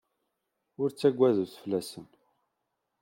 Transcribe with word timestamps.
Ur 0.81 0.89
ttaggadet 0.91 1.53
fell-asen. 1.61 2.07